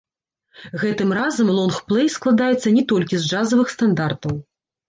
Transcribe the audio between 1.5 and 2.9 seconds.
лонгплэй складаецца не